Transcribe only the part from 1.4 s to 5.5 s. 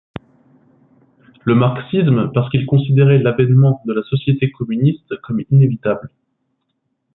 Le marxisme parce qu'il considérait l'avènement de la société communiste comme